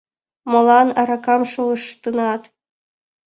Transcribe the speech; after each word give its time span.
Молан 0.51 0.87
аракам 1.01 1.41
шолыштынат? 1.51 2.41